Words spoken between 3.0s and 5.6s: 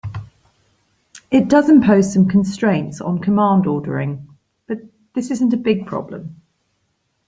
on command ordering, but this isn't a